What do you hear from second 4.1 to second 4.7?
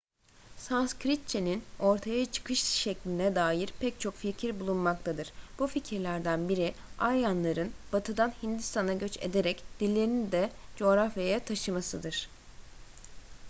fikir